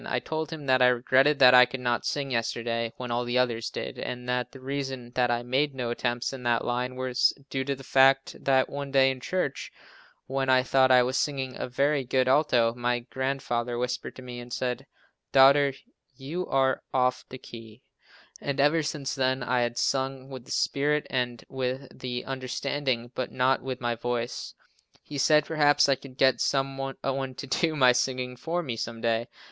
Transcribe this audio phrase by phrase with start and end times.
[0.07, 3.37] I told him that I regretted that I could not sing yesterday, when all the
[3.37, 7.31] others did, and that the reason that I made no attempts in that line was
[7.51, 9.71] due to the fact that one day in church,
[10.25, 14.39] when I thought I was singing a very good alto, my grandfather whispered to me,
[14.39, 14.87] and said:
[15.31, 15.71] "Daughter,
[16.15, 17.83] you are off the key,"
[18.41, 23.31] and ever since then, I had sung with the spirit and with the understanding, but
[23.31, 24.55] not with my voice.
[25.03, 26.95] He said perhaps I could get some one
[27.35, 29.27] to do my singing for me, some day.